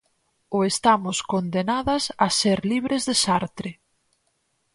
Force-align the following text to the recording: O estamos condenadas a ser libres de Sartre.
O 0.57 0.59
estamos 0.71 1.17
condenadas 1.31 2.03
a 2.25 2.27
ser 2.39 2.57
libres 2.71 3.01
de 3.07 3.15
Sartre. 3.23 3.71